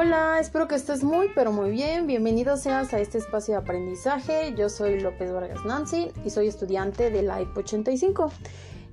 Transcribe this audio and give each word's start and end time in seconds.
Hola, 0.00 0.38
espero 0.38 0.68
que 0.68 0.76
estés 0.76 1.02
muy 1.02 1.26
pero 1.34 1.50
muy 1.50 1.72
bien. 1.72 2.06
Bienvenidos 2.06 2.60
seas 2.60 2.94
a 2.94 3.00
este 3.00 3.18
espacio 3.18 3.54
de 3.54 3.62
aprendizaje. 3.62 4.54
Yo 4.56 4.68
soy 4.68 5.00
López 5.00 5.32
Vargas 5.32 5.64
Nancy 5.64 6.12
y 6.24 6.30
soy 6.30 6.46
estudiante 6.46 7.10
de 7.10 7.22
la 7.22 7.42
IP 7.42 7.56
85. 7.56 8.30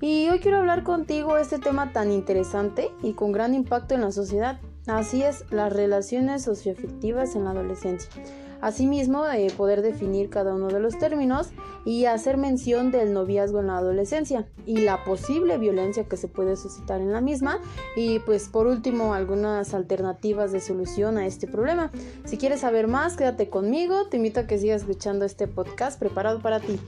Y 0.01 0.27
hoy 0.29 0.39
quiero 0.39 0.57
hablar 0.57 0.81
contigo 0.81 1.37
este 1.37 1.59
tema 1.59 1.93
tan 1.93 2.11
interesante 2.11 2.89
y 3.03 3.13
con 3.13 3.31
gran 3.31 3.53
impacto 3.53 3.93
en 3.93 4.01
la 4.01 4.11
sociedad. 4.11 4.59
Así 4.87 5.21
es, 5.21 5.45
las 5.51 5.71
relaciones 5.71 6.41
socioafectivas 6.41 7.35
en 7.35 7.43
la 7.43 7.51
adolescencia. 7.51 8.09
Asimismo, 8.65 9.27
eh, 9.27 9.53
poder 9.55 9.83
definir 9.83 10.31
cada 10.31 10.55
uno 10.55 10.69
de 10.69 10.79
los 10.79 10.97
términos 10.97 11.49
y 11.85 12.05
hacer 12.05 12.35
mención 12.37 12.89
del 12.89 13.13
noviazgo 13.13 13.59
en 13.59 13.67
la 13.67 13.77
adolescencia 13.77 14.47
y 14.65 14.77
la 14.77 15.03
posible 15.03 15.59
violencia 15.59 16.05
que 16.05 16.17
se 16.17 16.27
puede 16.27 16.55
suscitar 16.55 16.99
en 16.99 17.11
la 17.11 17.21
misma 17.21 17.59
y 17.95 18.17
pues 18.17 18.49
por 18.49 18.65
último 18.65 19.13
algunas 19.13 19.75
alternativas 19.75 20.51
de 20.51 20.61
solución 20.61 21.19
a 21.19 21.27
este 21.27 21.45
problema. 21.45 21.91
Si 22.23 22.39
quieres 22.39 22.61
saber 22.61 22.87
más, 22.87 23.17
quédate 23.17 23.51
conmigo, 23.51 24.07
te 24.07 24.17
invito 24.17 24.39
a 24.39 24.47
que 24.47 24.57
sigas 24.57 24.81
escuchando 24.81 25.25
este 25.25 25.47
podcast 25.47 25.99
preparado 25.99 26.39
para 26.39 26.59
ti. 26.59 26.79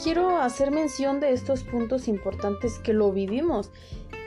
Quiero 0.00 0.36
hacer 0.36 0.70
mención 0.70 1.18
de 1.18 1.32
estos 1.32 1.64
puntos 1.64 2.06
importantes 2.06 2.78
que 2.78 2.92
lo 2.92 3.10
vivimos. 3.10 3.72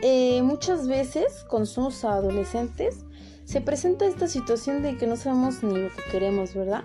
Eh, 0.01 0.41
muchas 0.41 0.89
veces 0.89 1.45
con 1.47 1.65
sus 1.65 2.03
adolescentes 2.03 3.05
se 3.45 3.61
presenta 3.61 4.05
esta 4.05 4.27
situación 4.27 4.81
de 4.81 4.97
que 4.97 5.07
no 5.07 5.15
sabemos 5.15 5.63
ni 5.63 5.77
lo 5.77 5.89
que 5.89 6.01
queremos, 6.11 6.53
¿verdad? 6.53 6.83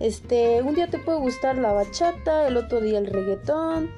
Este, 0.00 0.62
un 0.62 0.74
día 0.74 0.88
te 0.88 0.98
puede 0.98 1.18
gustar 1.18 1.58
la 1.58 1.72
bachata, 1.72 2.46
el 2.46 2.56
otro 2.56 2.80
día 2.80 2.98
el 2.98 3.06
reggaetón 3.06 3.90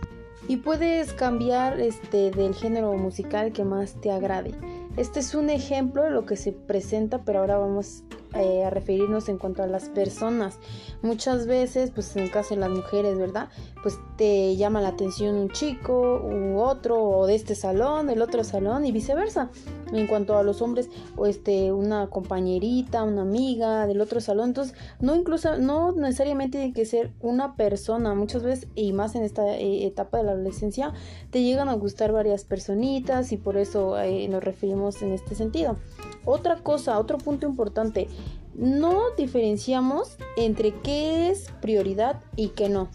y 0.49 0.57
puedes 0.57 1.13
cambiar 1.13 1.79
este 1.79 2.31
del 2.31 2.55
género 2.55 2.95
musical 2.95 3.53
que 3.53 3.65
más 3.65 4.01
te 4.01 4.11
agrade. 4.11 4.55
Este 4.97 5.21
es 5.21 5.35
un 5.35 5.51
ejemplo 5.51 6.03
de 6.03 6.11
lo 6.11 6.27
que 6.27 6.37
se 6.37 6.53
presenta, 6.53 7.23
pero 7.25 7.41
ahora 7.41 7.59
vamos 7.59 8.03
eh, 8.35 8.65
a 8.65 8.71
referirnos 8.71 9.29
en 9.29 9.39
cuanto 9.39 9.63
a 9.63 9.67
las 9.67 9.89
personas. 9.89 10.59
Muchas 11.03 11.47
veces, 11.47 11.91
pues 11.91 12.15
en 12.17 12.25
el 12.25 12.31
caso 12.31 12.55
de 12.55 12.61
las 12.61 12.71
mujeres, 12.71 13.19
¿verdad? 13.19 13.49
Pues 13.83 13.99
te 14.17 14.57
llama 14.57 14.81
la 14.81 14.89
atención 14.89 15.37
un 15.37 15.51
chico 15.51 16.21
u 16.25 16.59
otro, 16.61 17.03
o 17.03 17.27
de 17.27 17.35
este 17.35 17.55
salón, 17.55 18.07
del 18.07 18.23
otro 18.23 18.43
salón 18.43 18.85
y 18.85 18.93
viceversa. 18.93 19.51
En 19.93 20.07
cuanto 20.07 20.37
a 20.37 20.43
los 20.43 20.63
hombres, 20.63 20.89
o 21.17 21.27
este, 21.27 21.73
una 21.73 22.09
compañerita, 22.09 23.03
una 23.03 23.23
amiga 23.23 23.87
del 23.87 24.01
otro 24.01 24.21
salón. 24.21 24.51
Entonces, 24.51 24.75
no 25.01 25.15
incluso, 25.15 25.59
no 25.59 25.93
necesariamente 25.93 26.59
tiene 26.59 26.73
que 26.73 26.85
ser 26.85 27.13
una 27.21 27.57
persona. 27.57 28.15
Muchas 28.15 28.43
veces, 28.43 28.69
y 28.75 28.93
más 28.93 29.15
en 29.15 29.23
esta 29.23 29.57
eh, 29.57 29.87
etapa 29.87 30.19
de 30.19 30.25
la 30.25 30.33
adolescencia, 30.33 30.93
te 31.31 31.43
llegan 31.43 31.69
a 31.69 31.75
gustar 31.75 32.13
varias 32.13 32.45
personitas 32.45 33.33
y 33.33 33.37
por 33.37 33.57
eso 33.57 33.99
eh, 33.99 34.29
nos 34.29 34.43
referimos 34.45 35.03
en 35.03 35.13
este 35.13 35.35
sentido. 35.35 35.77
Otra 36.25 36.57
cosa, 36.57 36.99
otro 36.99 37.19
punto 37.19 37.47
importante, 37.47 38.09
no 38.55 39.11
diferenciamos 39.17 40.17
entre 40.37 40.73
qué 40.73 41.31
es 41.31 41.51
prioridad 41.61 42.21
y 42.37 42.49
qué 42.49 42.69
no. 42.69 42.89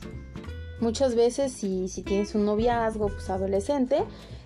Muchas 0.80 1.16
veces 1.16 1.52
si, 1.52 1.88
si 1.88 2.04
tienes 2.04 2.36
un 2.36 2.46
noviazgo 2.46 3.08
pues 3.08 3.30
adolescente, 3.30 4.04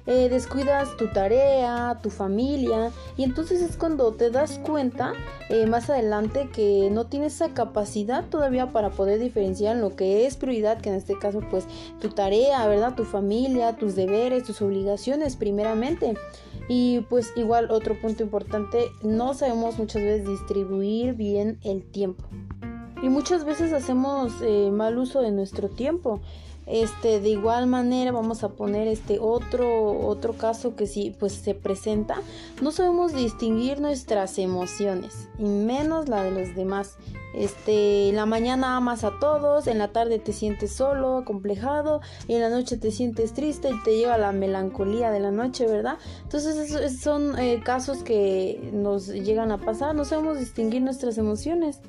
eh, 0.09 0.27
descuidas 0.27 0.97
tu 0.97 1.07
tarea, 1.11 1.99
tu 2.01 2.09
familia 2.09 2.91
y 3.15 3.23
entonces 3.23 3.61
es 3.61 3.77
cuando 3.77 4.11
te 4.13 4.31
das 4.31 4.57
cuenta 4.57 5.13
eh, 5.49 5.67
más 5.67 5.91
adelante 5.91 6.49
que 6.51 6.89
no 6.91 7.05
tienes 7.05 7.35
esa 7.35 7.53
capacidad 7.53 8.25
todavía 8.27 8.71
para 8.71 8.89
poder 8.89 9.19
diferenciar 9.19 9.75
lo 9.75 9.95
que 9.95 10.25
es 10.25 10.35
prioridad, 10.35 10.81
que 10.81 10.89
en 10.89 10.95
este 10.95 11.19
caso 11.19 11.41
pues 11.51 11.65
tu 12.01 12.09
tarea, 12.09 12.67
¿verdad? 12.67 12.95
Tu 12.95 13.05
familia, 13.05 13.77
tus 13.77 13.95
deberes, 13.95 14.45
tus 14.45 14.63
obligaciones 14.63 15.35
primeramente. 15.35 16.15
Y 16.67 17.01
pues 17.01 17.31
igual 17.35 17.69
otro 17.69 17.93
punto 18.01 18.23
importante, 18.23 18.87
no 19.03 19.35
sabemos 19.35 19.77
muchas 19.77 20.01
veces 20.01 20.27
distribuir 20.27 21.13
bien 21.13 21.59
el 21.63 21.83
tiempo. 21.83 22.25
Y 23.03 23.09
muchas 23.09 23.45
veces 23.45 23.73
hacemos 23.73 24.33
eh, 24.41 24.71
mal 24.71 24.97
uso 24.97 25.21
de 25.21 25.31
nuestro 25.31 25.69
tiempo. 25.69 26.19
Este, 26.69 27.19
de 27.19 27.29
igual 27.29 27.65
manera 27.65 28.11
vamos 28.11 28.43
a 28.43 28.49
poner 28.49 28.87
este 28.87 29.17
otro 29.19 30.07
otro 30.07 30.33
caso 30.33 30.75
que 30.75 30.85
sí 30.85 31.15
pues 31.19 31.33
se 31.33 31.55
presenta, 31.55 32.21
no 32.61 32.71
sabemos 32.71 33.11
distinguir 33.13 33.81
nuestras 33.81 34.37
emociones 34.37 35.29
y 35.39 35.45
menos 35.45 36.07
la 36.07 36.23
de 36.23 36.31
los 36.31 36.55
demás. 36.55 36.97
Este, 37.33 38.09
en 38.09 38.15
la 38.15 38.25
mañana 38.25 38.75
amas 38.75 39.03
a 39.03 39.19
todos, 39.19 39.67
en 39.67 39.77
la 39.77 39.89
tarde 39.89 40.19
te 40.19 40.33
sientes 40.33 40.73
solo, 40.73 41.23
complejado, 41.25 42.01
y 42.27 42.33
en 42.33 42.41
la 42.41 42.49
noche 42.49 42.77
te 42.77 42.91
sientes 42.91 43.33
triste 43.33 43.69
y 43.69 43.83
te 43.83 43.97
llega 43.97 44.17
la 44.17 44.31
melancolía 44.31 45.11
de 45.11 45.19
la 45.19 45.31
noche, 45.31 45.67
¿verdad? 45.67 45.97
Entonces 46.23 46.57
esos 46.57 46.99
son 46.99 47.37
eh, 47.37 47.61
casos 47.63 48.03
que 48.03 48.71
nos 48.73 49.07
llegan 49.07 49.51
a 49.51 49.59
pasar, 49.59 49.95
no 49.95 50.05
sabemos 50.05 50.39
distinguir 50.39 50.81
nuestras 50.81 51.17
emociones. 51.17 51.81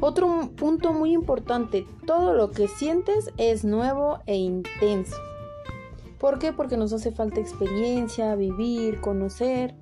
Otro 0.00 0.50
punto 0.56 0.92
muy 0.92 1.12
importante, 1.12 1.86
todo 2.06 2.34
lo 2.34 2.50
que 2.50 2.68
sientes 2.68 3.30
es 3.38 3.64
nuevo 3.64 4.18
e 4.26 4.36
intenso. 4.36 5.16
¿Por 6.18 6.38
qué? 6.38 6.52
Porque 6.52 6.76
nos 6.76 6.92
hace 6.92 7.12
falta 7.12 7.40
experiencia, 7.40 8.34
vivir, 8.34 9.00
conocer. 9.00 9.74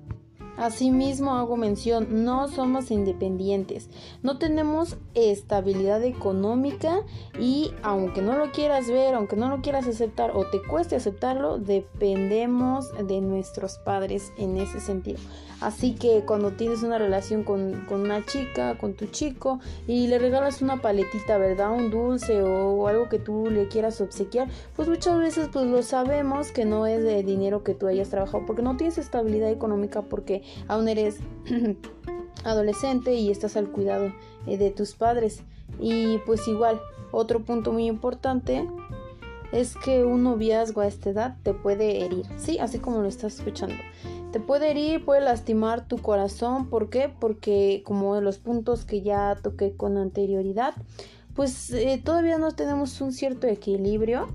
Asimismo 0.57 1.35
hago 1.35 1.57
mención, 1.57 2.23
no 2.23 2.47
somos 2.47 2.91
independientes, 2.91 3.89
no 4.23 4.37
tenemos 4.37 4.97
estabilidad 5.13 6.03
económica 6.03 7.01
y 7.39 7.73
aunque 7.83 8.21
no 8.21 8.37
lo 8.37 8.51
quieras 8.51 8.87
ver, 8.87 9.15
aunque 9.15 9.35
no 9.35 9.49
lo 9.49 9.61
quieras 9.61 9.87
aceptar 9.87 10.31
o 10.31 10.45
te 10.49 10.61
cueste 10.61 10.95
aceptarlo, 10.95 11.57
dependemos 11.57 12.91
de 13.05 13.21
nuestros 13.21 13.77
padres 13.79 14.31
en 14.37 14.57
ese 14.57 14.79
sentido. 14.79 15.19
Así 15.61 15.95
que 15.95 16.23
cuando 16.25 16.51
tienes 16.51 16.83
una 16.83 16.97
relación 16.97 17.43
con, 17.43 17.87
una 17.89 18.25
chica, 18.25 18.77
con 18.77 18.93
tu 18.93 19.05
chico 19.05 19.59
y 19.87 20.07
le 20.07 20.19
regalas 20.19 20.61
una 20.61 20.81
paletita, 20.81 21.37
¿verdad? 21.37 21.71
Un 21.71 21.89
dulce 21.89 22.41
o, 22.41 22.87
algo 22.87 23.07
que 23.09 23.19
tú 23.19 23.49
le 23.49 23.67
quieras 23.67 24.01
obsequiar, 24.01 24.49
pues 24.75 24.89
muchas 24.89 25.17
veces 25.17 25.49
pues 25.51 25.65
lo 25.65 25.81
sabemos 25.81 26.51
que 26.51 26.65
no 26.65 26.85
es 26.87 27.03
de 27.03 27.23
dinero 27.23 27.63
que 27.63 27.73
tú 27.73 27.87
hayas 27.87 28.09
trabajado 28.09 28.45
porque 28.45 28.61
no 28.61 28.75
tienes 28.75 28.97
estabilidad 28.97 29.49
económica 29.49 30.01
porque 30.01 30.43
aún 30.67 30.87
eres 30.87 31.19
adolescente 32.43 33.13
y 33.15 33.31
estás 33.31 33.57
al 33.57 33.71
cuidado 33.71 34.13
eh, 34.47 34.57
de 34.57 34.71
tus 34.71 34.93
padres. 34.93 35.43
Y 35.79 36.19
pues 36.19 36.47
igual, 36.47 36.79
otro 37.11 37.43
punto 37.43 37.71
muy 37.71 37.87
importante 37.87 38.67
es 39.51 39.75
que 39.75 40.03
un 40.03 40.23
noviazgo 40.23 40.81
a 40.81 40.87
esta 40.87 41.09
edad 41.09 41.37
te 41.43 41.53
puede 41.53 42.03
herir, 42.03 42.25
sí, 42.37 42.59
así 42.59 42.79
como 42.79 43.01
lo 43.01 43.07
estás 43.07 43.35
escuchando. 43.35 43.75
Te 44.31 44.39
puede 44.39 44.71
herir, 44.71 45.05
puede 45.05 45.21
lastimar 45.21 45.87
tu 45.87 45.97
corazón, 45.97 46.69
¿por 46.69 46.89
qué? 46.89 47.09
Porque 47.19 47.81
como 47.85 48.19
los 48.19 48.37
puntos 48.37 48.83
que 48.83 49.01
ya 49.01 49.37
toqué 49.41 49.73
con 49.75 49.97
anterioridad, 49.97 50.73
pues 51.35 51.71
eh, 51.71 52.01
todavía 52.03 52.37
no 52.37 52.51
tenemos 52.51 52.99
un 52.99 53.13
cierto 53.13 53.47
equilibrio 53.47 54.27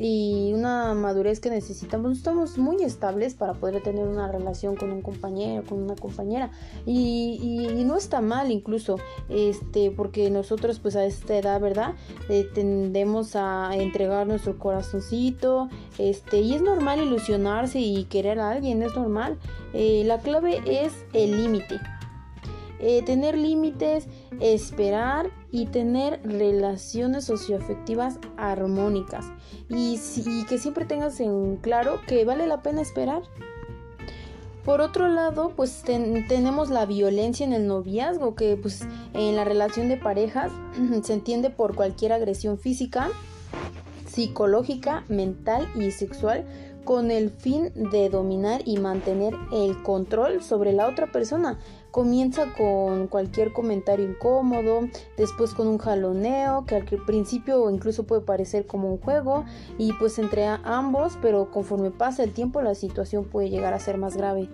y 0.00 0.54
una 0.54 0.94
madurez 0.94 1.40
que 1.40 1.50
necesitamos. 1.50 2.16
Estamos 2.16 2.56
muy 2.56 2.82
estables 2.82 3.34
para 3.34 3.52
poder 3.52 3.82
tener 3.82 4.08
una 4.08 4.32
relación 4.32 4.74
con 4.74 4.90
un 4.92 5.02
compañero, 5.02 5.62
con 5.68 5.82
una 5.82 5.94
compañera. 5.94 6.50
Y, 6.86 7.84
no 7.84 7.96
está 7.96 8.20
mal 8.20 8.50
incluso, 8.50 8.98
este, 9.28 9.90
porque 9.90 10.30
nosotros 10.30 10.78
pues 10.78 10.96
a 10.96 11.04
esta 11.04 11.36
edad, 11.36 11.60
¿verdad? 11.60 11.94
Eh, 12.28 12.48
tendemos 12.54 13.36
a 13.36 13.70
entregar 13.74 14.26
nuestro 14.26 14.58
corazoncito, 14.58 15.68
este, 15.98 16.40
y 16.40 16.54
es 16.54 16.62
normal 16.62 17.00
ilusionarse 17.00 17.80
y 17.80 18.04
querer 18.04 18.38
a 18.38 18.50
alguien, 18.50 18.82
es 18.82 18.94
normal. 18.94 19.38
Eh, 19.74 20.02
la 20.06 20.18
clave 20.18 20.62
es 20.66 20.92
el 21.12 21.42
límite. 21.42 21.80
Eh, 22.82 23.02
tener 23.04 23.36
límites, 23.36 24.06
esperar 24.40 25.30
y 25.52 25.66
tener 25.66 26.20
relaciones 26.24 27.26
socioafectivas 27.26 28.18
armónicas 28.38 29.26
y, 29.68 29.98
que 30.48 30.58
siempre 30.58 30.86
tengas 30.86 31.20
en 31.20 31.56
claro 31.56 32.00
que 32.06 32.24
vale 32.24 32.46
la 32.46 32.62
pena 32.62 32.80
esperar. 32.80 33.22
Por 34.64 34.80
otro 34.80 35.08
lado, 35.08 35.52
pues 35.56 35.82
tenemos 35.82 36.70
la 36.70 36.86
violencia 36.86 37.44
en 37.44 37.52
el 37.52 37.66
noviazgo, 37.66 38.34
que 38.34 38.56
pues 38.56 38.86
en 39.12 39.36
la 39.36 39.44
relación 39.44 39.88
de 39.88 39.98
parejas 39.98 40.50
se 41.02 41.12
entiende 41.12 41.50
por 41.50 41.74
cualquier 41.74 42.14
agresión 42.14 42.58
física, 42.58 43.10
psicológica, 44.06 45.04
mental 45.08 45.68
y 45.74 45.90
sexual 45.90 46.46
con 46.84 47.10
el 47.10 47.30
fin 47.30 47.72
de 47.74 48.08
dominar 48.08 48.62
y 48.64 48.78
mantener 48.78 49.34
el 49.52 49.82
control 49.82 50.42
sobre 50.42 50.72
la 50.72 50.88
otra 50.88 51.12
persona. 51.12 51.58
Comienza 51.90 52.52
con 52.56 53.08
cualquier 53.08 53.52
comentario 53.52 54.08
incómodo, 54.08 54.88
después 55.16 55.54
con 55.54 55.66
un 55.66 55.78
jaloneo 55.78 56.64
que 56.64 56.76
al 56.76 56.84
principio 56.84 57.68
incluso 57.68 58.04
puede 58.04 58.22
parecer 58.22 58.66
como 58.66 58.92
un 58.92 58.98
juego 58.98 59.44
y 59.76 59.92
pues 59.94 60.18
entre 60.20 60.46
ambos, 60.46 61.18
pero 61.20 61.50
conforme 61.50 61.90
pasa 61.90 62.22
el 62.22 62.32
tiempo 62.32 62.62
la 62.62 62.76
situación 62.76 63.24
puede 63.24 63.50
llegar 63.50 63.74
a 63.74 63.80
ser 63.80 63.98
más 63.98 64.16
grave. 64.16 64.48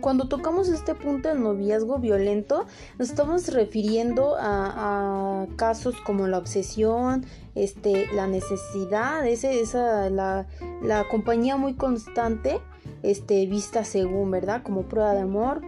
Cuando 0.00 0.28
tocamos 0.28 0.68
este 0.68 0.94
punto 0.94 1.28
del 1.28 1.42
noviazgo 1.42 1.98
violento, 1.98 2.66
nos 2.98 3.10
estamos 3.10 3.48
refiriendo 3.48 4.36
a, 4.38 5.46
casos 5.56 5.96
como 6.06 6.28
la 6.28 6.38
obsesión, 6.38 7.26
este, 7.54 8.06
la 8.14 8.26
necesidad, 8.26 9.26
ese, 9.26 9.60
esa, 9.60 10.08
la, 10.08 10.46
la 10.82 11.08
compañía 11.08 11.56
muy 11.56 11.74
constante, 11.74 12.60
este, 13.02 13.46
vista 13.46 13.84
según, 13.84 14.30
¿verdad? 14.30 14.62
Como 14.62 14.82
prueba 14.82 15.14
de 15.14 15.20
amor, 15.20 15.62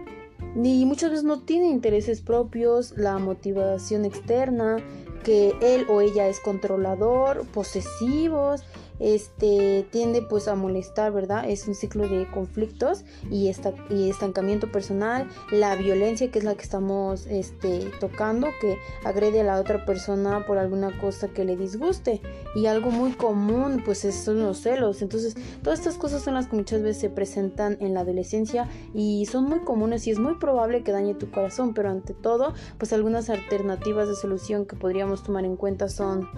y 0.55 0.85
muchas 0.85 1.11
veces 1.11 1.23
no 1.23 1.41
tiene 1.41 1.67
intereses 1.67 2.21
propios, 2.21 2.93
la 2.97 3.17
motivación 3.19 4.05
externa, 4.05 4.77
que 5.23 5.53
él 5.61 5.85
o 5.89 6.01
ella 6.01 6.27
es 6.27 6.39
controlador, 6.39 7.45
posesivos, 7.47 8.63
este 9.01 9.85
tiende 9.91 10.21
pues 10.21 10.47
a 10.47 10.55
molestar, 10.55 11.11
¿verdad? 11.11 11.49
Es 11.49 11.67
un 11.67 11.75
ciclo 11.75 12.07
de 12.07 12.29
conflictos 12.29 13.03
y, 13.29 13.47
esta, 13.47 13.73
y 13.89 14.09
estancamiento 14.09 14.71
personal, 14.71 15.27
la 15.51 15.75
violencia 15.75 16.29
que 16.29 16.39
es 16.39 16.45
la 16.45 16.55
que 16.55 16.61
estamos 16.61 17.25
este, 17.27 17.91
tocando, 17.99 18.47
que 18.61 18.77
agrede 19.03 19.41
a 19.41 19.43
la 19.43 19.59
otra 19.59 19.85
persona 19.85 20.45
por 20.45 20.57
alguna 20.57 20.97
cosa 20.99 21.29
que 21.29 21.45
le 21.45 21.57
disguste 21.57 22.21
y 22.55 22.67
algo 22.67 22.91
muy 22.91 23.11
común 23.13 23.81
pues 23.83 23.99
son 23.99 24.43
los 24.43 24.59
celos, 24.59 25.01
entonces 25.01 25.35
todas 25.63 25.79
estas 25.79 25.97
cosas 25.97 26.21
son 26.21 26.35
las 26.35 26.47
que 26.47 26.55
muchas 26.55 26.81
veces 26.81 27.01
se 27.01 27.09
presentan 27.09 27.77
en 27.79 27.93
la 27.93 28.01
adolescencia 28.01 28.69
y 28.93 29.25
son 29.25 29.45
muy 29.45 29.59
comunes 29.59 30.05
y 30.07 30.11
es 30.11 30.19
muy 30.19 30.35
probable 30.35 30.83
que 30.83 30.91
dañe 30.91 31.15
tu 31.15 31.31
corazón, 31.31 31.73
pero 31.73 31.89
ante 31.89 32.13
todo 32.13 32.53
pues 32.77 32.93
algunas 32.93 33.29
alternativas 33.29 34.07
de 34.07 34.15
solución 34.15 34.65
que 34.65 34.75
podríamos 34.75 35.23
tomar 35.23 35.45
en 35.45 35.55
cuenta 35.55 35.89
son 35.89 36.29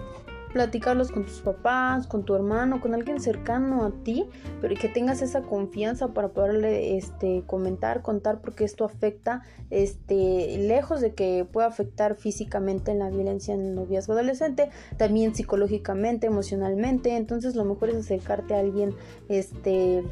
platicarlos 0.53 1.11
con 1.11 1.25
tus 1.25 1.41
papás, 1.41 2.07
con 2.07 2.23
tu 2.23 2.35
hermano, 2.35 2.79
con 2.79 2.93
alguien 2.93 3.19
cercano 3.19 3.83
a 3.85 3.91
ti, 4.03 4.25
pero 4.61 4.75
que 4.75 4.87
tengas 4.87 5.21
esa 5.21 5.41
confianza 5.41 6.13
para 6.13 6.29
poderle 6.29 6.95
este, 6.95 7.43
comentar, 7.47 8.03
contar, 8.03 8.39
porque 8.39 8.63
esto 8.63 8.85
afecta, 8.85 9.41
este, 9.71 10.57
lejos 10.59 11.01
de 11.01 11.15
que 11.15 11.45
pueda 11.51 11.67
afectar 11.67 12.15
físicamente 12.15 12.91
en 12.91 12.99
la 12.99 13.09
violencia 13.09 13.55
en 13.55 13.61
el 13.61 13.75
noviazgo 13.75 14.13
adolescente, 14.13 14.69
también 14.97 15.33
psicológicamente, 15.33 16.27
emocionalmente, 16.27 17.17
entonces 17.17 17.55
lo 17.55 17.65
mejor 17.65 17.89
es 17.89 17.97
acercarte 17.97 18.53
a 18.53 18.59
alguien, 18.59 18.93
este, 19.29 20.03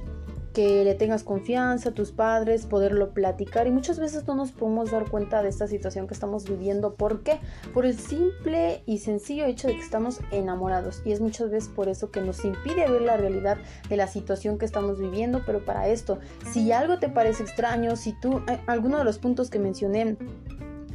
que 0.54 0.84
le 0.84 0.96
tengas 0.96 1.24
confianza 1.24 1.90
a 1.90 1.94
tus 1.94 2.12
padres, 2.12 2.66
poderlo 2.66 3.14
platicar 3.14 3.68
y 3.68 3.72
muchas 3.72 4.00
veces 4.00 4.28
no 4.28 4.36
nos 4.36 4.52
podemos 4.52 4.92
dar 4.92 5.10
cuenta 5.10 5.42
de 5.42 5.50
esta 5.50 5.68
situación 5.68 6.08
que 6.08 6.14
estamos 6.14 6.46
viviendo. 6.46 6.96
¿Por 6.96 7.24
qué? 7.24 7.40
Por 7.74 7.86
el 7.86 7.98
simple 7.98 8.84
y 8.86 9.00
sencillo 9.00 9.46
hecho 9.46 9.68
de 9.68 9.76
que 9.76 9.82
estamos 9.82 10.20
enamorados 10.32 11.02
y 11.06 11.12
es 11.12 11.22
muchas 11.22 11.50
veces 11.50 11.70
por 11.70 11.90
eso 11.90 12.12
que 12.12 12.22
nos 12.22 12.44
impide 12.44 12.90
ver 12.90 13.02
la 13.02 13.18
realidad 13.18 13.58
de 13.90 13.98
la 13.98 14.08
situación 14.08 14.58
que 14.58 14.66
estamos 14.66 15.00
viviendo, 15.00 15.44
pero 15.46 15.64
para 15.64 15.88
esto, 15.88 16.20
si 16.52 16.72
algo 16.72 17.00
te 17.00 17.10
parece 17.10 17.44
extraño, 17.44 17.96
si 17.96 18.14
tú, 18.20 18.42
eh, 18.48 18.60
alguno 18.68 18.98
de 18.98 19.04
los 19.04 19.20
puntos 19.20 19.50
que 19.50 19.60
mencioné, 19.60 20.18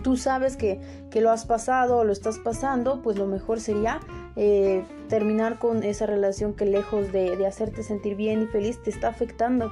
tú 0.06 0.16
sabes 0.16 0.56
que, 0.56 0.78
que 1.10 1.20
lo 1.20 1.32
has 1.32 1.46
pasado 1.46 1.96
o 1.96 2.04
lo 2.04 2.12
estás 2.12 2.38
pasando, 2.38 3.02
pues 3.02 3.18
lo 3.18 3.26
mejor 3.26 3.58
sería 3.58 3.98
eh, 4.36 4.84
terminar 5.08 5.58
con 5.58 5.82
esa 5.82 6.06
relación 6.06 6.54
que 6.54 6.64
lejos 6.64 7.10
de, 7.10 7.36
de 7.36 7.44
hacerte 7.44 7.82
sentir 7.82 8.14
bien 8.14 8.42
y 8.42 8.46
feliz 8.46 8.80
te 8.80 8.90
está 8.90 9.08
afectando. 9.08 9.68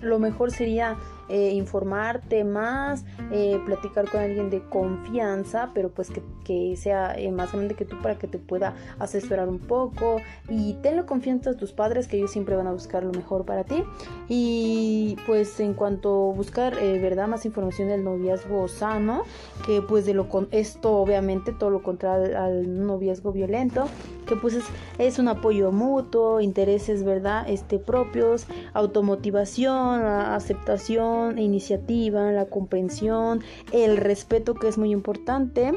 Lo 0.00 0.18
mejor 0.18 0.50
sería 0.50 0.96
eh, 1.30 1.52
informarte 1.52 2.42
más, 2.42 3.04
eh, 3.30 3.60
platicar 3.64 4.10
con 4.10 4.20
alguien 4.20 4.50
de 4.50 4.64
confianza, 4.64 5.70
pero 5.72 5.88
pues 5.88 6.10
que, 6.44 6.76
sea 6.76 7.14
eh, 7.16 7.30
más 7.30 7.52
grande 7.52 7.76
que 7.76 7.84
tú 7.84 8.02
para 8.02 8.18
que 8.18 8.26
te 8.26 8.38
pueda 8.38 8.74
asesorar 8.98 9.48
un 9.48 9.60
poco. 9.60 10.16
Y 10.48 10.74
tenle 10.82 11.04
confianza 11.06 11.50
a 11.50 11.56
tus 11.56 11.70
padres 11.70 12.08
que 12.08 12.16
ellos 12.16 12.32
siempre 12.32 12.56
van 12.56 12.66
a 12.66 12.72
buscar 12.72 13.04
lo 13.04 13.12
mejor 13.12 13.44
para 13.44 13.62
ti. 13.62 13.84
Y 14.28 15.16
pues 15.24 15.60
en 15.60 15.74
cuanto 15.74 16.32
a 16.32 16.34
buscar 16.34 16.74
verdad 16.74 17.28
más 17.28 17.46
información 17.46 17.86
del 17.86 18.02
noviazgo 18.02 18.66
sano 18.66 19.22
que 19.64 19.82
pues 19.82 20.06
de 20.06 20.14
lo 20.14 20.28
con 20.28 20.48
esto 20.50 20.96
obviamente 20.96 21.52
todo 21.52 21.70
lo 21.70 21.82
contrario 21.82 22.38
al, 22.38 22.86
noviazgo 22.86 23.32
violento 23.32 23.86
que 24.30 24.36
pues 24.36 24.54
es, 24.54 24.64
es, 24.98 25.18
un 25.18 25.26
apoyo 25.26 25.72
mutuo 25.72 26.40
intereses 26.40 27.02
verdad 27.02 27.44
este 27.48 27.80
propios 27.80 28.46
automotivación 28.74 30.04
aceptación 30.36 31.36
iniciativa, 31.38 32.30
la 32.30 32.46
comprensión, 32.46 33.42
el 33.72 33.96
respeto 33.96 34.54
que 34.54 34.68
es 34.68 34.78
muy 34.78 34.92
importante, 34.92 35.72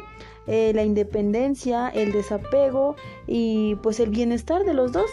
eh, 0.46 0.72
la 0.76 0.84
independencia, 0.84 1.90
el 1.90 2.12
desapego 2.12 2.96
y 3.26 3.76
pues 3.78 4.00
el 4.00 4.12
bienestar 4.12 4.64
de 4.66 4.76
los 4.76 4.92
dos. 4.92 5.10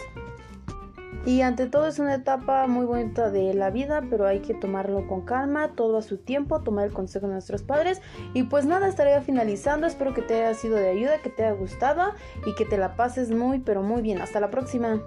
Y 1.25 1.41
ante 1.41 1.67
todo 1.67 1.87
es 1.87 1.99
una 1.99 2.15
etapa 2.15 2.65
muy 2.67 2.85
bonita 2.85 3.29
de 3.29 3.53
la 3.53 3.69
vida, 3.69 4.01
pero 4.09 4.25
hay 4.25 4.39
que 4.39 4.53
tomarlo 4.53 5.07
con 5.07 5.21
calma, 5.21 5.75
todo 5.75 5.97
a 5.97 6.01
su 6.01 6.17
tiempo, 6.17 6.61
tomar 6.61 6.87
el 6.87 6.93
consejo 6.93 7.27
de 7.27 7.33
nuestros 7.33 7.61
padres. 7.61 8.01
Y 8.33 8.43
pues 8.43 8.65
nada, 8.65 8.87
estaría 8.87 9.21
finalizando. 9.21 9.85
Espero 9.85 10.13
que 10.13 10.21
te 10.21 10.35
haya 10.43 10.53
sido 10.55 10.77
de 10.77 10.89
ayuda, 10.89 11.21
que 11.21 11.29
te 11.29 11.45
haya 11.45 11.53
gustado 11.53 12.13
y 12.45 12.55
que 12.55 12.65
te 12.65 12.77
la 12.77 12.95
pases 12.95 13.31
muy, 13.31 13.59
pero 13.59 13.83
muy 13.83 14.01
bien. 14.01 14.19
Hasta 14.19 14.39
la 14.39 14.49
próxima. 14.49 15.01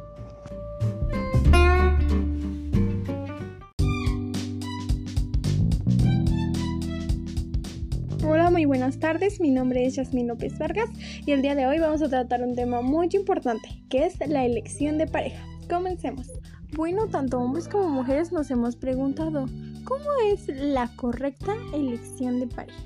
muy 8.55 8.67
buenas 8.67 9.01
tardes. 9.01 9.41
Mi 9.41 9.51
nombre 9.51 9.85
es 9.85 9.97
Yasmin 9.97 10.29
López 10.29 10.57
Vargas 10.59 10.89
y 11.27 11.33
el 11.33 11.43
día 11.43 11.57
de 11.57 11.67
hoy 11.67 11.81
vamos 11.81 12.03
a 12.03 12.09
tratar 12.09 12.41
un 12.43 12.55
tema 12.55 12.83
muy 12.83 13.09
importante, 13.13 13.69
que 13.91 14.07
es 14.07 14.15
la 14.29 14.45
elección 14.45 14.97
de 14.97 15.09
pareja. 15.09 15.54
Comencemos. 15.69 16.31
Bueno, 16.75 17.07
tanto 17.07 17.39
hombres 17.39 17.69
como 17.69 17.89
mujeres 17.89 18.33
nos 18.33 18.51
hemos 18.51 18.77
preguntado, 18.77 19.47
¿cómo 19.85 20.05
es 20.27 20.49
la 20.49 20.95
correcta 20.97 21.55
elección 21.73 22.41
de 22.41 22.47
pareja? 22.49 22.83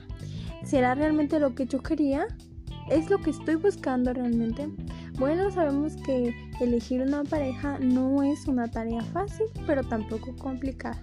¿Será 0.65 0.95
realmente 0.95 1.41
lo 1.41 1.55
que 1.55 1.67
yo 1.67 1.83
quería? 1.83 2.27
¿Es 2.91 3.11
lo 3.11 3.19
que 3.19 3.31
estoy 3.31 3.57
buscando 3.57 4.13
realmente? 4.13 4.69
Bueno, 5.19 5.51
sabemos 5.51 5.97
que 5.97 6.35
elegir 6.61 7.03
una 7.03 7.25
pareja 7.25 7.79
no 7.81 8.23
es 8.23 8.47
una 8.47 8.71
tarea 8.71 9.03
fácil, 9.03 9.47
pero 9.67 9.83
tampoco 9.83 10.37
complicada. 10.37 11.03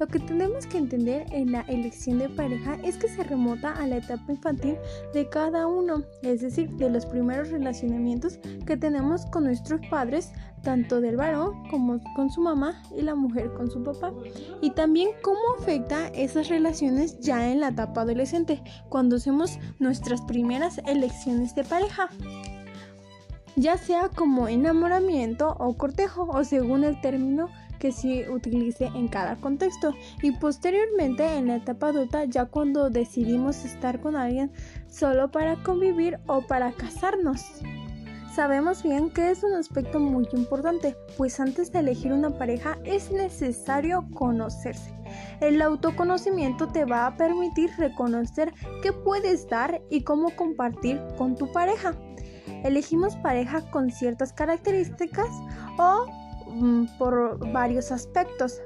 Lo 0.00 0.08
que 0.08 0.18
tenemos 0.18 0.66
que 0.66 0.78
entender 0.78 1.26
en 1.30 1.52
la 1.52 1.60
elección 1.68 2.18
de 2.18 2.30
pareja 2.30 2.78
es 2.82 2.96
que 2.96 3.06
se 3.06 3.22
remota 3.22 3.72
a 3.72 3.86
la 3.86 3.98
etapa 3.98 4.32
infantil 4.32 4.76
de 5.12 5.28
cada 5.28 5.66
uno, 5.66 6.04
es 6.22 6.40
decir, 6.40 6.70
de 6.70 6.88
los 6.88 7.04
primeros 7.04 7.50
relacionamientos 7.50 8.38
que 8.66 8.78
tenemos 8.78 9.26
con 9.26 9.44
nuestros 9.44 9.86
padres, 9.90 10.32
tanto 10.62 11.02
del 11.02 11.16
varón 11.16 11.68
como 11.68 12.00
con 12.16 12.30
su 12.30 12.40
mamá 12.40 12.82
y 12.96 13.02
la 13.02 13.14
mujer 13.14 13.52
con 13.52 13.70
su 13.70 13.82
papá. 13.82 14.10
Y 14.62 14.70
también 14.70 15.10
cómo 15.20 15.38
afecta 15.58 16.08
esas 16.08 16.48
relaciones 16.48 17.20
ya 17.20 17.50
en 17.52 17.60
la 17.60 17.68
etapa 17.68 18.00
adolescente, 18.00 18.62
cuando 18.88 19.16
hacemos 19.16 19.58
nuestras 19.80 20.22
primeras 20.22 20.78
elecciones 20.86 21.54
de 21.54 21.64
pareja 21.64 22.08
ya 23.56 23.76
sea 23.76 24.08
como 24.08 24.48
enamoramiento 24.48 25.54
o 25.58 25.76
cortejo 25.76 26.22
o 26.30 26.44
según 26.44 26.84
el 26.84 26.98
término 27.00 27.50
que 27.80 27.90
se 27.90 28.30
utilice 28.30 28.86
en 28.94 29.08
cada 29.08 29.36
contexto 29.36 29.94
y 30.22 30.30
posteriormente 30.32 31.24
en 31.36 31.48
la 31.48 31.56
etapa 31.56 31.88
adulta 31.88 32.24
ya 32.26 32.44
cuando 32.44 32.90
decidimos 32.90 33.64
estar 33.64 34.00
con 34.00 34.14
alguien 34.14 34.52
solo 34.88 35.32
para 35.32 35.60
convivir 35.64 36.20
o 36.28 36.42
para 36.42 36.70
casarnos. 36.72 37.44
Sabemos 38.34 38.84
bien 38.84 39.10
que 39.10 39.30
es 39.30 39.42
un 39.42 39.54
aspecto 39.54 39.98
muy 39.98 40.28
importante, 40.32 40.96
pues 41.18 41.40
antes 41.40 41.72
de 41.72 41.80
elegir 41.80 42.12
una 42.12 42.30
pareja 42.30 42.78
es 42.84 43.10
necesario 43.10 44.06
conocerse. 44.14 44.94
El 45.40 45.60
autoconocimiento 45.60 46.68
te 46.68 46.84
va 46.84 47.06
a 47.06 47.16
permitir 47.16 47.70
reconocer 47.76 48.52
qué 48.82 48.92
puedes 48.92 49.48
dar 49.48 49.82
y 49.90 50.04
cómo 50.04 50.30
compartir 50.36 51.00
con 51.18 51.34
tu 51.34 51.50
pareja. 51.50 51.94
Elegimos 52.62 53.16
pareja 53.16 53.68
con 53.70 53.90
ciertas 53.90 54.32
características 54.32 55.28
o 55.76 56.06
por 56.98 57.38
varios 57.52 57.92
aspectos. 57.92 58.60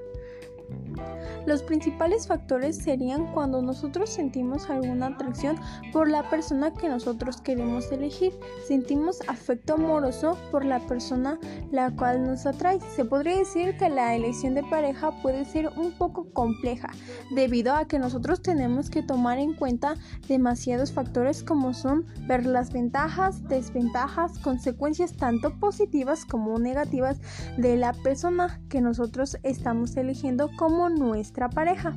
Los 1.46 1.62
principales 1.62 2.26
factores 2.26 2.76
serían 2.76 3.30
cuando 3.32 3.60
nosotros 3.60 4.08
sentimos 4.08 4.70
alguna 4.70 5.08
atracción 5.08 5.56
por 5.92 6.08
la 6.08 6.28
persona 6.30 6.72
que 6.72 6.88
nosotros 6.88 7.40
queremos 7.42 7.92
elegir. 7.92 8.32
Sentimos 8.66 9.18
afecto 9.28 9.74
amoroso 9.74 10.38
por 10.50 10.64
la 10.64 10.80
persona 10.80 11.38
la 11.70 11.90
cual 11.90 12.24
nos 12.24 12.46
atrae. 12.46 12.78
Se 12.96 13.04
podría 13.04 13.36
decir 13.36 13.76
que 13.76 13.90
la 13.90 14.14
elección 14.14 14.54
de 14.54 14.62
pareja 14.62 15.10
puede 15.22 15.44
ser 15.44 15.68
un 15.76 15.92
poco 15.92 16.32
compleja 16.32 16.88
debido 17.34 17.74
a 17.74 17.86
que 17.86 17.98
nosotros 17.98 18.40
tenemos 18.40 18.88
que 18.88 19.02
tomar 19.02 19.38
en 19.38 19.54
cuenta 19.54 19.96
demasiados 20.26 20.92
factores 20.92 21.42
como 21.42 21.74
son 21.74 22.06
ver 22.26 22.46
las 22.46 22.72
ventajas, 22.72 23.46
desventajas, 23.48 24.38
consecuencias 24.38 25.14
tanto 25.16 25.58
positivas 25.58 26.24
como 26.24 26.58
negativas 26.58 27.20
de 27.58 27.76
la 27.76 27.92
persona 27.92 28.60
que 28.68 28.80
nosotros 28.80 29.36
estamos 29.42 29.96
eligiendo 29.96 30.50
como 30.56 30.88
nuestra 30.88 31.33
pareja. 31.50 31.94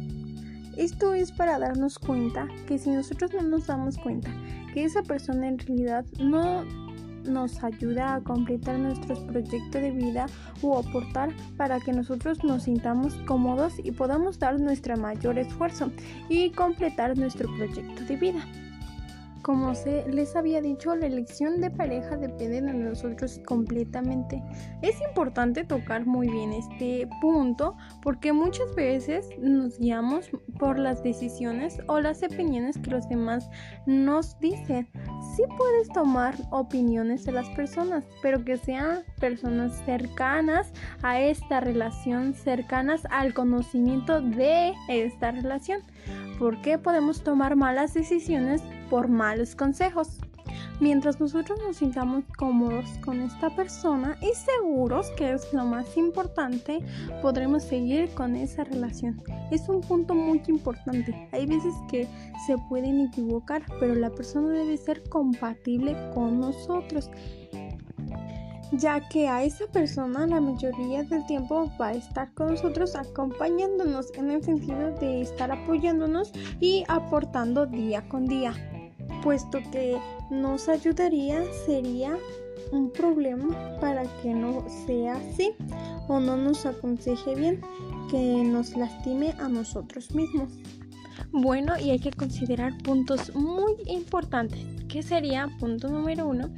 Esto 0.77 1.13
es 1.13 1.31
para 1.31 1.57
darnos 1.57 1.97
cuenta 1.97 2.47
que 2.67 2.77
si 2.77 2.91
nosotros 2.91 3.31
no 3.33 3.41
nos 3.41 3.67
damos 3.67 3.97
cuenta 3.97 4.29
que 4.73 4.83
esa 4.83 5.01
persona 5.01 5.47
en 5.47 5.57
realidad 5.57 6.05
no 6.19 6.63
nos 7.27 7.63
ayuda 7.63 8.15
a 8.15 8.21
completar 8.21 8.77
nuestros 8.79 9.19
proyectos 9.21 9.81
de 9.81 9.91
vida 9.91 10.27
o 10.61 10.77
aportar 10.77 11.29
para 11.57 11.79
que 11.79 11.93
nosotros 11.93 12.43
nos 12.43 12.63
sintamos 12.63 13.13
cómodos 13.25 13.73
y 13.83 13.91
podamos 13.91 14.39
dar 14.39 14.59
nuestro 14.59 14.95
mayor 14.97 15.37
esfuerzo 15.37 15.91
y 16.29 16.51
completar 16.51 17.17
nuestro 17.17 17.47
proyecto 17.55 18.03
de 18.05 18.15
vida. 18.15 18.45
Como 19.47 19.75
se 19.75 20.05
les 20.11 20.35
había 20.35 20.59
dicho, 20.59 20.93
la 20.93 21.05
elección 21.05 21.61
de 21.61 21.71
pareja 21.71 22.17
depende 22.17 22.61
de 22.61 22.73
nosotros 22.73 23.39
completamente. 23.45 24.43
Es 24.81 24.99
importante 24.99 25.63
tocar 25.63 26.05
muy 26.05 26.27
bien 26.29 26.51
este 26.51 27.07
punto 27.21 27.77
porque 28.01 28.33
muchas 28.33 28.75
veces 28.75 29.29
nos 29.39 29.79
guiamos 29.79 30.29
por 30.59 30.77
las 30.77 31.01
decisiones 31.01 31.79
o 31.87 32.01
las 32.01 32.23
opiniones 32.23 32.77
que 32.77 32.91
los 32.91 33.07
demás 33.07 33.49
nos 33.85 34.37
dicen. 34.41 34.89
Sí 35.37 35.43
puedes 35.57 35.87
tomar 35.93 36.35
opiniones 36.51 37.23
de 37.23 37.31
las 37.31 37.47
personas, 37.51 38.03
pero 38.21 38.43
que 38.43 38.57
sean 38.57 39.05
personas 39.17 39.81
cercanas 39.85 40.73
a 41.03 41.21
esta 41.21 41.61
relación, 41.61 42.33
cercanas 42.33 43.07
al 43.11 43.33
conocimiento 43.33 44.19
de 44.19 44.73
esta 44.89 45.31
relación. 45.31 45.79
¿Por 46.37 46.61
qué 46.61 46.77
podemos 46.77 47.23
tomar 47.23 47.55
malas 47.55 47.93
decisiones 47.93 48.61
por 48.89 49.07
malos 49.07 49.55
consejos? 49.55 50.19
Mientras 50.79 51.19
nosotros 51.19 51.59
nos 51.65 51.77
sintamos 51.77 52.23
cómodos 52.37 52.85
con 53.03 53.21
esta 53.21 53.49
persona 53.55 54.15
y 54.21 54.33
seguros, 54.35 55.09
que 55.17 55.33
es 55.33 55.51
lo 55.51 55.65
más 55.65 55.97
importante, 55.97 56.79
podremos 57.21 57.63
seguir 57.63 58.09
con 58.11 58.35
esa 58.35 58.63
relación. 58.63 59.21
Es 59.51 59.67
un 59.67 59.81
punto 59.81 60.13
muy 60.13 60.41
importante. 60.47 61.27
Hay 61.31 61.47
veces 61.47 61.73
que 61.89 62.07
se 62.45 62.57
pueden 62.69 63.01
equivocar, 63.01 63.63
pero 63.79 63.95
la 63.95 64.11
persona 64.11 64.49
debe 64.49 64.77
ser 64.77 65.03
compatible 65.09 65.95
con 66.13 66.39
nosotros 66.39 67.09
ya 68.73 68.99
que 69.07 69.27
a 69.27 69.43
esa 69.43 69.65
persona 69.67 70.27
la 70.27 70.41
mayoría 70.41 71.03
del 71.03 71.25
tiempo 71.25 71.71
va 71.79 71.87
a 71.87 71.93
estar 71.93 72.33
con 72.33 72.47
nosotros 72.47 72.95
acompañándonos 72.95 74.11
en 74.15 74.31
el 74.31 74.43
sentido 74.43 74.91
de 74.91 75.21
estar 75.21 75.51
apoyándonos 75.51 76.31
y 76.59 76.83
aportando 76.87 77.65
día 77.65 78.07
con 78.09 78.25
día, 78.25 78.53
puesto 79.21 79.59
que 79.71 79.97
nos 80.29 80.69
ayudaría 80.69 81.43
sería 81.65 82.17
un 82.71 82.91
problema 82.91 83.77
para 83.79 84.03
que 84.21 84.33
no 84.33 84.65
sea 84.85 85.15
así 85.15 85.53
o 86.07 86.19
no 86.19 86.37
nos 86.37 86.65
aconseje 86.65 87.35
bien, 87.35 87.61
que 88.09 88.43
nos 88.43 88.75
lastime 88.75 89.33
a 89.39 89.47
nosotros 89.47 90.13
mismos. 90.13 90.51
Bueno, 91.31 91.73
y 91.77 91.91
hay 91.91 91.99
que 91.99 92.11
considerar 92.11 92.77
puntos 92.79 93.33
muy 93.35 93.73
importantes. 93.85 94.59
¿Qué 94.87 95.03
sería? 95.03 95.49
Punto 95.59 95.89
número 95.89 96.27
uno, 96.27 96.49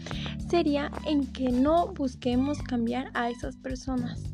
sería 0.49 0.91
en 1.05 1.25
que 1.27 1.49
no 1.49 1.87
busquemos 1.93 2.61
cambiar 2.61 3.09
a 3.13 3.29
esas 3.29 3.57
personas. 3.57 4.28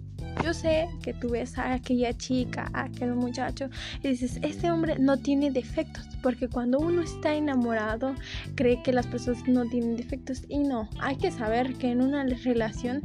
Yo 0.46 0.54
sé 0.54 0.88
que 1.02 1.12
tú 1.12 1.30
ves 1.30 1.58
a 1.58 1.74
aquella 1.74 2.16
chica, 2.16 2.70
a 2.72 2.84
aquel 2.84 3.16
muchacho 3.16 3.68
y 4.04 4.10
dices, 4.10 4.38
este 4.44 4.70
hombre 4.70 5.00
no 5.00 5.18
tiene 5.18 5.50
defectos, 5.50 6.06
porque 6.22 6.48
cuando 6.48 6.78
uno 6.78 7.02
está 7.02 7.34
enamorado 7.34 8.14
cree 8.54 8.84
que 8.84 8.94
las 8.94 9.08
personas 9.08 9.48
no 9.48 9.66
tienen 9.66 9.96
defectos 9.96 10.44
y 10.48 10.60
no, 10.60 10.88
hay 11.00 11.16
que 11.16 11.32
saber 11.32 11.74
que 11.80 11.90
en 11.90 12.00
una 12.00 12.24
relación 12.25 13.02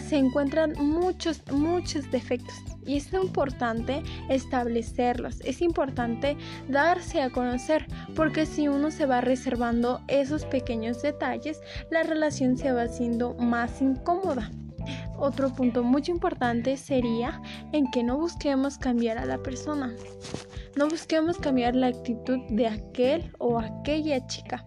se 0.00 0.16
encuentran 0.16 0.72
muchos, 0.80 1.44
muchos 1.52 2.10
defectos 2.10 2.56
y 2.84 2.96
es 2.96 3.12
importante 3.12 4.02
establecerlos, 4.28 5.40
es 5.42 5.62
importante 5.62 6.36
darse 6.68 7.22
a 7.22 7.30
conocer 7.30 7.86
porque 8.16 8.46
si 8.46 8.66
uno 8.66 8.90
se 8.90 9.06
va 9.06 9.20
reservando 9.20 10.00
esos 10.08 10.44
pequeños 10.46 11.02
detalles, 11.02 11.60
la 11.92 12.02
relación 12.02 12.56
se 12.56 12.72
va 12.72 12.82
haciendo 12.82 13.34
más 13.34 13.80
incómoda. 13.80 14.50
Otro 15.22 15.50
punto 15.54 15.84
muy 15.84 16.02
importante 16.08 16.76
sería 16.76 17.40
en 17.70 17.88
que 17.92 18.02
no 18.02 18.18
busquemos 18.18 18.76
cambiar 18.76 19.18
a 19.18 19.24
la 19.24 19.38
persona. 19.38 19.94
No 20.74 20.88
busquemos 20.88 21.38
cambiar 21.38 21.76
la 21.76 21.86
actitud 21.86 22.40
de 22.48 22.66
aquel 22.66 23.30
o 23.38 23.60
aquella 23.60 24.26
chica 24.26 24.66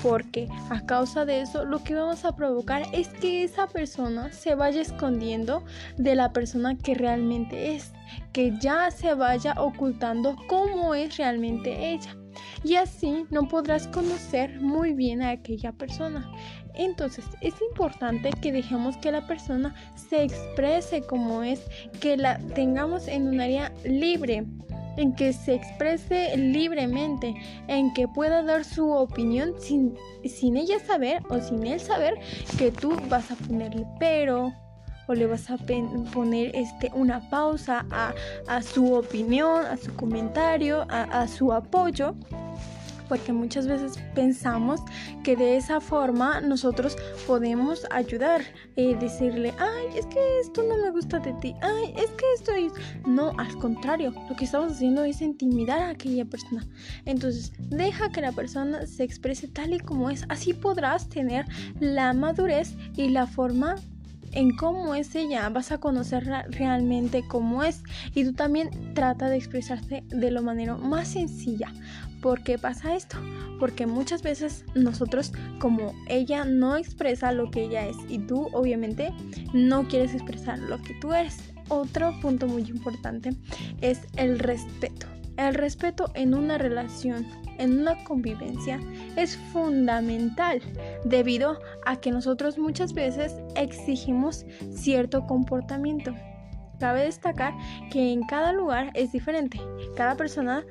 porque 0.00 0.48
a 0.70 0.84
causa 0.86 1.24
de 1.24 1.40
eso 1.40 1.64
lo 1.64 1.82
que 1.82 1.96
vamos 1.96 2.24
a 2.24 2.36
provocar 2.36 2.82
es 2.92 3.08
que 3.08 3.42
esa 3.42 3.66
persona 3.66 4.32
se 4.32 4.54
vaya 4.54 4.80
escondiendo 4.80 5.64
de 5.96 6.14
la 6.14 6.32
persona 6.32 6.76
que 6.76 6.94
realmente 6.94 7.74
es, 7.74 7.92
que 8.32 8.56
ya 8.60 8.92
se 8.92 9.14
vaya 9.14 9.54
ocultando 9.58 10.36
cómo 10.46 10.94
es 10.94 11.16
realmente 11.16 11.92
ella. 11.92 12.19
Y 12.62 12.74
así 12.74 13.24
no 13.30 13.48
podrás 13.48 13.86
conocer 13.88 14.60
muy 14.60 14.92
bien 14.92 15.22
a 15.22 15.30
aquella 15.30 15.72
persona. 15.72 16.30
Entonces 16.74 17.24
es 17.40 17.54
importante 17.62 18.30
que 18.40 18.52
dejemos 18.52 18.96
que 18.98 19.12
la 19.12 19.26
persona 19.26 19.74
se 19.94 20.24
exprese 20.24 21.02
como 21.02 21.42
es, 21.42 21.62
que 22.00 22.16
la 22.16 22.38
tengamos 22.54 23.08
en 23.08 23.28
un 23.28 23.40
área 23.40 23.72
libre 23.84 24.44
en 24.96 25.14
que 25.14 25.32
se 25.32 25.54
exprese 25.54 26.36
libremente, 26.36 27.34
en 27.68 27.92
que 27.94 28.08
pueda 28.08 28.42
dar 28.42 28.64
su 28.64 28.90
opinión 28.90 29.54
sin, 29.58 29.94
sin 30.24 30.56
ella 30.56 30.78
saber 30.80 31.22
o 31.30 31.38
sin 31.40 31.66
él 31.66 31.80
saber 31.80 32.14
que 32.58 32.70
tú 32.70 32.96
vas 33.08 33.30
a 33.30 33.36
ponerle 33.36 33.86
pero 33.98 34.52
o 35.10 35.14
le 35.14 35.26
vas 35.26 35.50
a 35.50 35.58
poner 36.14 36.54
este, 36.54 36.88
una 36.94 37.28
pausa 37.30 37.84
a, 37.90 38.14
a 38.46 38.62
su 38.62 38.94
opinión, 38.94 39.66
a 39.66 39.76
su 39.76 39.92
comentario, 39.96 40.86
a, 40.88 41.26
su 41.26 41.52
apoyo 41.52 42.14
porque 43.08 43.32
muchas 43.32 43.66
veces 43.66 43.98
pensamos 44.14 44.80
que 45.24 45.34
de 45.34 45.56
esa 45.56 45.80
forma 45.80 46.40
nosotros 46.40 46.96
podemos 47.26 47.84
ayudar, 47.90 48.40
y 48.76 48.94
decirle, 48.94 49.52
ay, 49.58 49.98
es 49.98 50.06
que 50.06 50.20
esto 50.40 50.62
no 50.62 50.76
me 50.76 50.92
gusta 50.92 51.18
de 51.18 51.32
ti, 51.34 51.52
ay, 51.60 51.92
es 51.96 52.08
que 52.12 52.24
esto 52.36 52.52
es... 52.52 52.72
No, 53.08 53.32
al 53.36 53.52
contrario, 53.58 54.14
lo 54.28 54.36
que 54.36 54.44
estamos 54.44 54.74
haciendo 54.74 55.02
es 55.02 55.20
intimidar 55.20 55.82
a 55.82 55.88
aquella 55.88 56.24
persona. 56.24 56.64
Entonces, 57.04 57.52
deja 57.58 58.10
que 58.10 58.20
la 58.20 58.30
persona 58.30 58.86
se 58.86 59.02
exprese 59.02 59.48
tal 59.48 59.74
y 59.74 59.80
como 59.80 60.08
es, 60.08 60.24
así 60.28 60.54
podrás 60.54 61.08
tener 61.08 61.46
la 61.80 62.12
madurez 62.12 62.76
y 62.96 63.08
la 63.08 63.26
forma 63.26 63.74
en 64.32 64.56
cómo 64.56 64.94
es 64.94 65.14
ella, 65.14 65.48
vas 65.48 65.72
a 65.72 65.78
conocerla 65.78 66.44
realmente 66.48 67.24
cómo 67.26 67.62
es 67.62 67.82
y 68.14 68.24
tú 68.24 68.32
también 68.32 68.94
trata 68.94 69.28
de 69.28 69.36
expresarte 69.36 70.04
de 70.08 70.30
la 70.30 70.40
manera 70.40 70.76
más 70.76 71.08
sencilla. 71.08 71.72
¿Por 72.20 72.42
qué 72.42 72.58
pasa 72.58 72.94
esto? 72.94 73.16
Porque 73.58 73.86
muchas 73.86 74.22
veces 74.22 74.64
nosotros 74.74 75.32
como 75.58 75.94
ella 76.06 76.44
no 76.44 76.76
expresa 76.76 77.32
lo 77.32 77.50
que 77.50 77.64
ella 77.64 77.86
es 77.86 77.96
y 78.08 78.18
tú 78.18 78.48
obviamente 78.52 79.12
no 79.54 79.88
quieres 79.88 80.14
expresar 80.14 80.58
lo 80.58 80.80
que 80.82 80.94
tú 81.00 81.14
eres. 81.14 81.38
Otro 81.68 82.12
punto 82.20 82.46
muy 82.46 82.62
importante 82.62 83.30
es 83.80 84.00
el 84.16 84.38
respeto. 84.38 85.06
El 85.36 85.54
respeto 85.54 86.10
en 86.14 86.34
una 86.34 86.58
relación, 86.58 87.26
en 87.58 87.80
una 87.80 88.02
convivencia, 88.04 88.80
es 89.16 89.36
fundamental 89.52 90.60
debido 91.04 91.58
a 91.86 91.96
que 91.96 92.10
nosotros 92.10 92.58
muchas 92.58 92.92
veces 92.92 93.36
exigimos 93.56 94.44
cierto 94.72 95.26
comportamiento. 95.26 96.14
Cabe 96.78 97.04
destacar 97.04 97.54
que 97.90 98.12
en 98.12 98.22
cada 98.22 98.52
lugar 98.52 98.90
es 98.94 99.12
diferente. 99.12 99.60
Cada 99.96 100.16
persona 100.16 100.64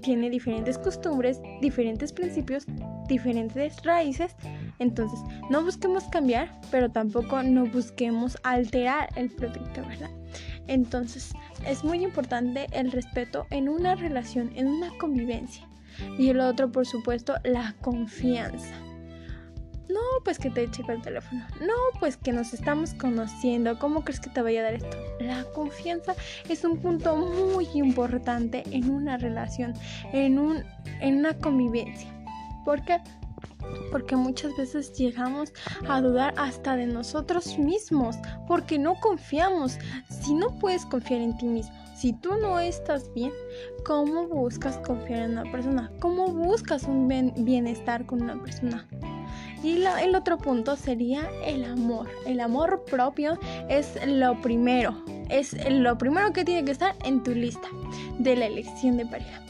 tiene 0.00 0.30
diferentes 0.30 0.78
costumbres, 0.78 1.40
diferentes 1.60 2.12
principios, 2.12 2.64
diferentes 3.08 3.82
raíces. 3.84 4.34
Entonces, 4.78 5.20
no 5.50 5.62
busquemos 5.62 6.04
cambiar, 6.04 6.50
pero 6.70 6.90
tampoco 6.90 7.42
no 7.42 7.66
busquemos 7.66 8.36
alterar 8.42 9.08
el 9.16 9.30
producto, 9.30 9.82
¿verdad? 9.86 10.10
Entonces, 10.66 11.32
es 11.66 11.84
muy 11.84 12.02
importante 12.02 12.66
el 12.72 12.92
respeto 12.92 13.46
en 13.50 13.68
una 13.68 13.94
relación, 13.94 14.52
en 14.54 14.68
una 14.68 14.90
convivencia. 14.98 15.68
Y 16.18 16.28
el 16.28 16.40
otro, 16.40 16.70
por 16.70 16.86
supuesto, 16.86 17.34
la 17.44 17.74
confianza. 17.80 18.74
No, 19.88 20.00
pues 20.24 20.38
que 20.38 20.48
te 20.48 20.70
checo 20.70 20.92
el 20.92 21.02
teléfono. 21.02 21.44
No, 21.60 21.74
pues 22.00 22.16
que 22.16 22.32
nos 22.32 22.54
estamos 22.54 22.94
conociendo. 22.94 23.78
¿Cómo 23.78 24.04
crees 24.04 24.20
que 24.20 24.30
te 24.30 24.40
vaya 24.40 24.60
a 24.60 24.64
dar 24.64 24.74
esto? 24.74 24.96
La 25.20 25.44
confianza 25.52 26.14
es 26.48 26.64
un 26.64 26.78
punto 26.78 27.16
muy 27.16 27.68
importante 27.74 28.62
en 28.70 28.90
una 28.90 29.18
relación, 29.18 29.74
en, 30.12 30.38
un, 30.38 30.64
en 31.00 31.18
una 31.18 31.34
convivencia. 31.34 32.08
¿Por 32.64 32.82
qué? 32.84 33.00
Porque 33.90 34.16
muchas 34.16 34.56
veces 34.56 34.92
llegamos 34.94 35.52
a 35.88 36.00
dudar 36.00 36.34
hasta 36.36 36.76
de 36.76 36.86
nosotros 36.86 37.58
mismos, 37.58 38.16
porque 38.48 38.78
no 38.78 38.94
confiamos. 39.00 39.78
Si 40.08 40.34
no 40.34 40.58
puedes 40.58 40.86
confiar 40.86 41.20
en 41.20 41.36
ti 41.36 41.46
mismo, 41.46 41.74
si 41.94 42.12
tú 42.12 42.36
no 42.40 42.58
estás 42.58 43.12
bien, 43.14 43.32
¿cómo 43.84 44.26
buscas 44.26 44.78
confiar 44.78 45.22
en 45.22 45.38
una 45.38 45.52
persona? 45.52 45.92
¿Cómo 46.00 46.28
buscas 46.28 46.84
un 46.84 47.06
bienestar 47.36 48.06
con 48.06 48.22
una 48.22 48.40
persona? 48.42 48.88
Y 49.62 49.84
el 49.84 50.16
otro 50.16 50.38
punto 50.38 50.74
sería 50.74 51.30
el 51.44 51.64
amor. 51.64 52.08
El 52.26 52.40
amor 52.40 52.84
propio 52.90 53.38
es 53.68 53.96
lo 54.04 54.40
primero. 54.40 55.00
Es 55.28 55.54
lo 55.70 55.96
primero 55.96 56.32
que 56.32 56.44
tiene 56.44 56.64
que 56.64 56.72
estar 56.72 56.96
en 57.04 57.22
tu 57.22 57.30
lista 57.30 57.68
de 58.18 58.34
la 58.34 58.46
elección 58.46 58.96
de 58.96 59.06
pareja. 59.06 59.40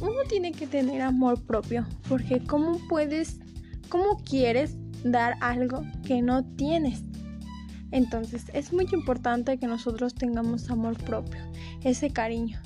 Uno 0.00 0.22
tiene 0.28 0.52
que 0.52 0.66
tener 0.66 1.02
amor 1.02 1.42
propio 1.42 1.86
porque 2.08 2.40
¿cómo 2.40 2.78
puedes, 2.88 3.40
cómo 3.88 4.18
quieres 4.24 4.76
dar 5.02 5.36
algo 5.40 5.82
que 6.06 6.22
no 6.22 6.44
tienes? 6.44 7.02
Entonces 7.90 8.44
es 8.52 8.72
muy 8.72 8.86
importante 8.92 9.58
que 9.58 9.66
nosotros 9.66 10.14
tengamos 10.14 10.70
amor 10.70 10.96
propio, 10.98 11.40
ese 11.82 12.10
cariño. 12.10 12.60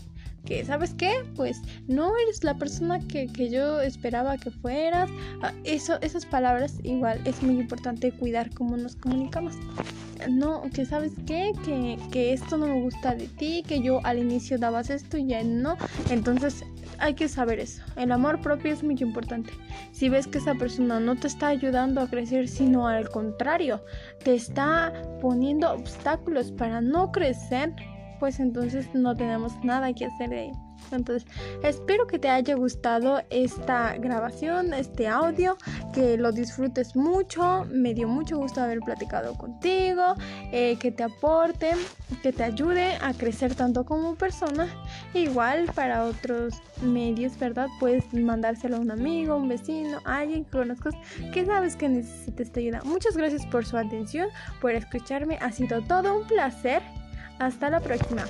que, 0.44 0.64
¿sabes 0.64 0.94
qué? 0.94 1.12
Pues 1.36 1.62
no 1.86 2.12
eres 2.18 2.42
la 2.42 2.58
persona 2.58 2.98
que, 2.98 3.28
yo 3.48 3.80
esperaba 3.80 4.36
que 4.36 4.50
fueras. 4.50 5.08
Ah, 5.40 5.52
eso, 5.64 6.00
esas 6.00 6.26
palabras 6.26 6.80
igual 6.82 7.20
es 7.24 7.42
muy 7.42 7.60
importante 7.60 8.10
cuidar 8.10 8.50
cómo 8.52 8.76
nos 8.76 8.96
comunicamos. 8.96 9.54
No, 10.28 10.62
que 10.74 10.84
sabes 10.84 11.12
qué, 11.26 11.52
que, 11.64 11.96
que 12.10 12.32
esto 12.32 12.56
no 12.56 12.66
me 12.66 12.80
gusta 12.80 13.14
de 13.14 13.26
ti, 13.26 13.62
que 13.66 13.80
yo 13.80 14.04
al 14.04 14.18
inicio 14.18 14.58
dabas 14.58 14.90
esto 14.90 15.16
y 15.16 15.26
ya 15.26 15.42
no. 15.44 15.76
Entonces 16.10 16.64
hay 16.98 17.14
que 17.14 17.28
saber 17.28 17.60
eso. 17.60 17.82
El 17.96 18.12
amor 18.12 18.40
propio 18.40 18.72
es 18.72 18.82
muy 18.82 18.96
importante. 19.00 19.52
Si 19.92 20.08
ves 20.08 20.26
que 20.26 20.38
esa 20.38 20.54
persona 20.54 21.00
no 21.00 21.16
te 21.16 21.26
está 21.26 21.48
ayudando 21.48 22.00
a 22.00 22.08
crecer, 22.08 22.48
sino 22.48 22.88
al 22.88 23.08
contrario, 23.08 23.84
te 24.24 24.34
está 24.34 24.92
poniendo 25.20 25.72
obstáculos 25.72 26.52
para 26.52 26.80
no 26.80 27.12
crecer, 27.12 27.74
pues 28.20 28.40
entonces 28.40 28.88
no 28.94 29.14
tenemos 29.14 29.52
nada 29.64 29.92
que 29.92 30.06
hacer 30.06 30.32
ahí. 30.32 30.52
Entonces, 30.96 31.28
espero 31.62 32.06
que 32.06 32.18
te 32.18 32.28
haya 32.28 32.54
gustado 32.54 33.22
esta 33.30 33.96
grabación, 33.96 34.74
este 34.74 35.08
audio, 35.08 35.56
que 35.92 36.16
lo 36.16 36.32
disfrutes 36.32 36.96
mucho. 36.96 37.64
Me 37.70 37.94
dio 37.94 38.08
mucho 38.08 38.38
gusto 38.38 38.60
haber 38.60 38.80
platicado 38.80 39.34
contigo, 39.34 40.14
eh, 40.52 40.76
que 40.78 40.92
te 40.92 41.02
aporte, 41.02 41.72
que 42.22 42.32
te 42.32 42.44
ayude 42.44 42.96
a 43.00 43.12
crecer 43.14 43.54
tanto 43.54 43.84
como 43.84 44.14
persona. 44.14 44.68
Igual 45.14 45.70
para 45.74 46.04
otros 46.04 46.54
medios, 46.82 47.38
¿verdad? 47.38 47.68
Puedes 47.80 48.12
mandárselo 48.12 48.76
a 48.76 48.80
un 48.80 48.90
amigo, 48.90 49.36
un 49.36 49.48
vecino, 49.48 49.98
alguien 50.04 50.44
que 50.44 50.50
conozcas 50.50 50.94
que 51.32 51.44
sabes 51.46 51.76
que 51.76 51.88
necesita 51.88 52.42
esta 52.42 52.60
ayuda. 52.60 52.80
Muchas 52.84 53.16
gracias 53.16 53.46
por 53.46 53.64
su 53.64 53.76
atención, 53.76 54.28
por 54.60 54.72
escucharme. 54.72 55.38
Ha 55.40 55.52
sido 55.52 55.82
todo 55.82 56.18
un 56.18 56.26
placer. 56.26 56.82
Hasta 57.38 57.70
la 57.70 57.80
próxima. 57.80 58.24